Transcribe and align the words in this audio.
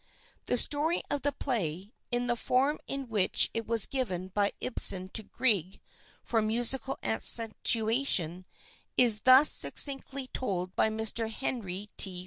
The 0.47 0.57
story 0.57 1.03
of 1.11 1.21
the 1.21 1.31
play, 1.31 1.93
in 2.09 2.25
the 2.25 2.35
form 2.35 2.79
in 2.87 3.07
which 3.07 3.51
it 3.53 3.67
was 3.67 3.85
given 3.85 4.29
by 4.29 4.51
Ibsen 4.59 5.09
to 5.09 5.21
Grieg 5.21 5.79
for 6.23 6.41
musical 6.41 6.97
accentuation, 7.03 8.47
is 8.97 9.19
thus 9.21 9.51
succinctly 9.51 10.25
told 10.29 10.75
by 10.75 10.89
Mr. 10.89 11.29
Henry 11.29 11.91
T. 11.97 12.19